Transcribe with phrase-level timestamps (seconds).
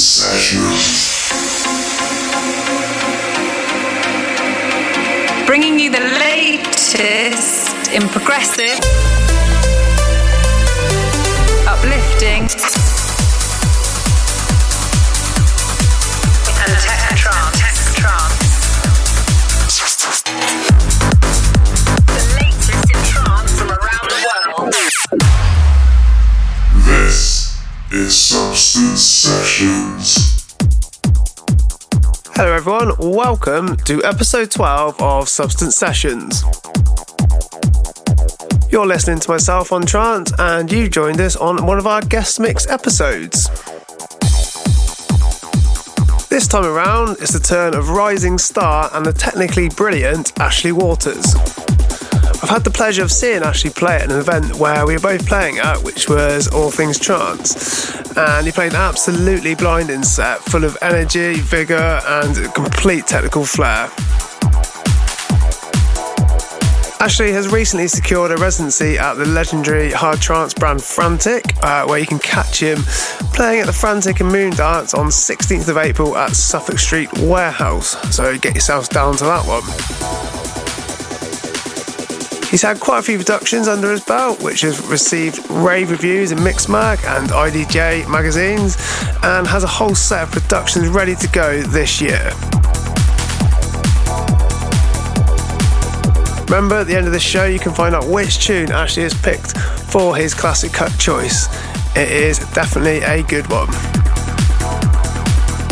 [0.00, 1.28] Sessions.
[5.46, 8.80] Bringing you the latest in progressive,
[32.60, 32.92] everyone.
[32.98, 36.42] Welcome to episode 12 of Substance Sessions.
[38.70, 42.38] You're listening to myself on Trance, and you joined us on one of our guest
[42.38, 43.48] mix episodes.
[46.28, 51.34] This time around, it's the turn of rising star and the technically brilliant Ashley Waters.
[52.42, 55.26] I've had the pleasure of seeing Ashley play at an event where we were both
[55.26, 57.94] playing at, which was All Things Trance.
[58.16, 63.90] And he played an absolutely blinding set full of energy, vigour, and complete technical flair.
[67.02, 71.98] Ashley has recently secured a residency at the legendary hard trance brand Frantic, uh, where
[71.98, 72.78] you can catch him
[73.34, 77.96] playing at the Frantic and Moon Dance on 16th of April at Suffolk Street Warehouse.
[78.14, 80.39] So get yourselves down to that one.
[82.50, 86.38] He's had quite a few productions under his belt, which has received rave reviews in
[86.38, 88.76] Mixmag and IDJ magazines,
[89.22, 92.32] and has a whole set of productions ready to go this year.
[96.46, 99.14] Remember, at the end of the show, you can find out which tune Ashley has
[99.14, 101.46] picked for his classic cut choice.
[101.96, 103.68] It is definitely a good one.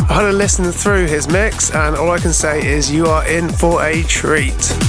[0.08, 3.26] I had a listen through his mix, and all I can say is you are
[3.26, 4.87] in for a treat.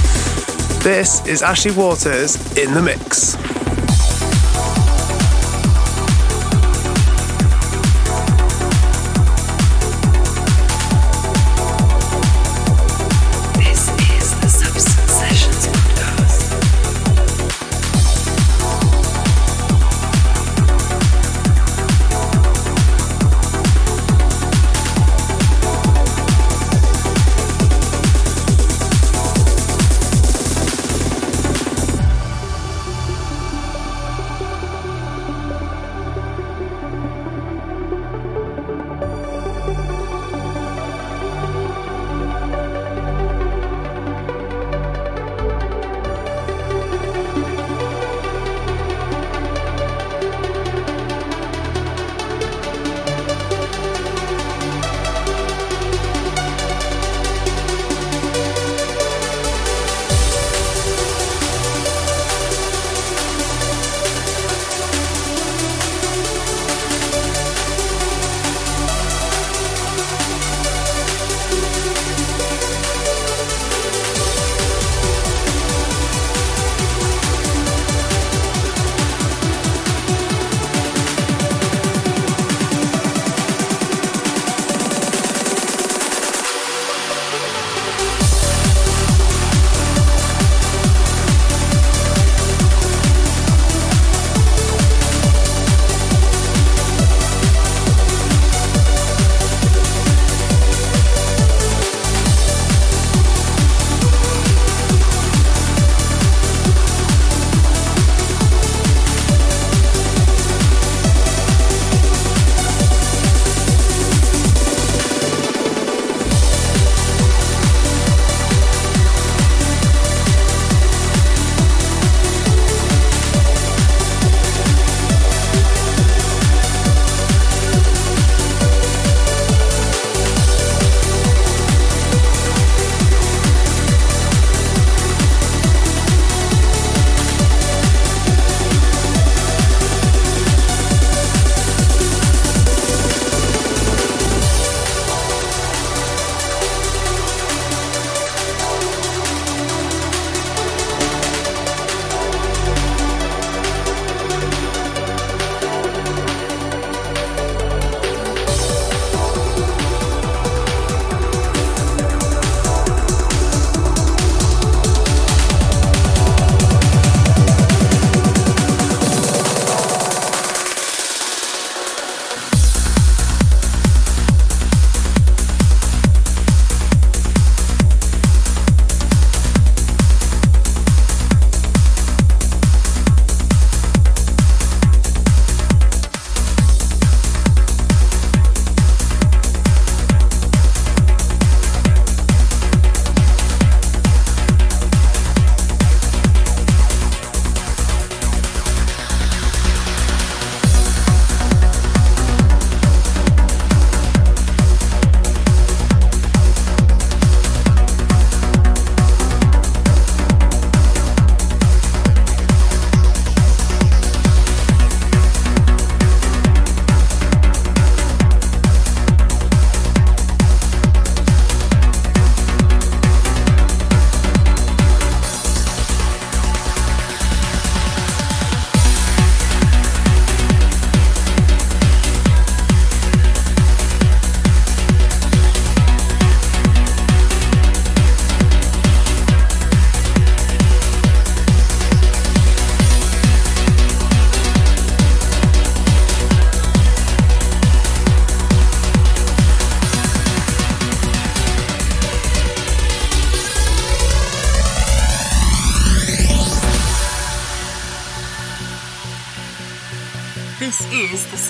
[0.82, 3.49] This is Ashley Waters in the mix.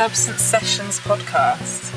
[0.00, 1.89] Substance Sessions podcast.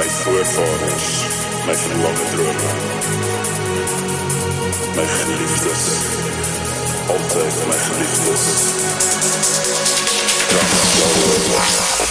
[0.00, 1.24] mijn voorvaders,
[1.66, 2.76] mijn verlangen dromen,
[4.94, 5.84] mijn geliefdes,
[7.06, 8.42] altijd mijn geliefdes.
[10.50, 12.09] Dankjewel.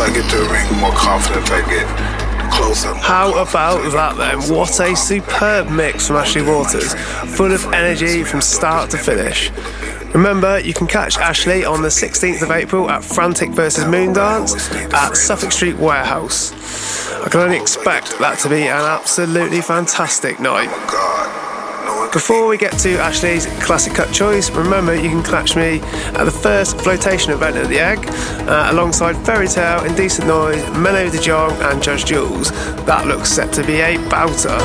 [0.00, 1.86] I get to the ring, the more confident I get.
[2.38, 2.94] The closer.
[2.94, 4.54] How about that then?
[4.54, 6.94] What a superb mix from Ashley Waters,
[7.36, 9.50] full of energy from start to finish.
[10.14, 15.16] Remember, you can catch Ashley on the 16th of April at Frantic vs Moondance at
[15.16, 16.52] Suffolk Street Warehouse.
[17.22, 20.68] I can only expect that to be an absolutely fantastic night.
[20.72, 21.39] Oh,
[22.12, 26.30] Before we get to Ashley's classic cut choice, remember you can catch me at the
[26.30, 27.98] first flotation event at the Egg
[28.48, 32.50] uh, alongside Fairy Tale, Indecent Noise, Menno de Jong, and Judge Jules.
[32.84, 34.58] That looks set to be a bouter.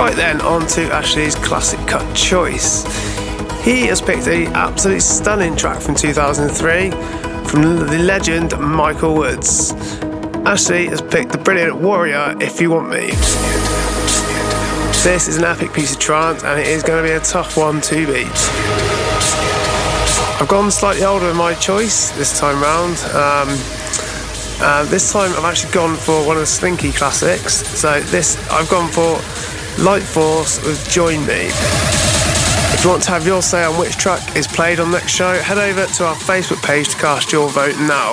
[0.00, 2.82] Right then, on to Ashley's classic cut choice.
[3.62, 6.90] He has picked a absolutely stunning track from 2003
[7.48, 9.72] from the legend Michael Woods.
[10.44, 13.12] Ashley has picked the brilliant Warrior If You Want Me.
[15.02, 17.56] This is an epic piece of trance and it is going to be a tough
[17.56, 18.28] one to beat.
[20.40, 22.98] I've gone slightly older in my choice this time round.
[23.10, 23.48] Um,
[24.62, 27.66] uh, this time I've actually gone for one of the Slinky classics.
[27.66, 29.18] So this I've gone for
[29.82, 31.50] Light Force with Join Me.
[32.70, 35.34] If you want to have your say on which track is played on next show,
[35.34, 38.12] head over to our Facebook page to cast your vote now.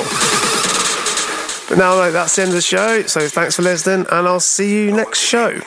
[1.69, 4.39] But now, though, that's the end of the show, so thanks for listening, and I'll
[4.39, 5.61] see you next show.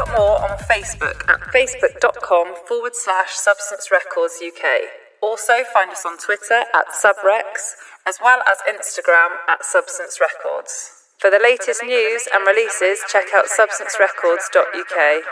[0.00, 4.88] Out more on Facebook at facebook.com forward slash Substance Records UK.
[5.20, 7.76] Also find us on Twitter at Subrex,
[8.06, 10.92] as well as Instagram at Substance Records.
[11.18, 15.24] For the latest news and releases, check out substancerecords.uk.